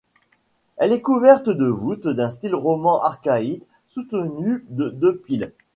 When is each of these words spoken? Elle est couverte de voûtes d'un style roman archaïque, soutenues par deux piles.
Elle 0.77 0.93
est 0.93 1.01
couverte 1.03 1.47
de 1.47 1.67
voûtes 1.67 2.07
d'un 2.07 2.31
style 2.31 2.55
roman 2.55 2.99
archaïque, 3.03 3.67
soutenues 3.89 4.65
par 4.75 4.89
deux 4.93 5.15
piles. 5.17 5.53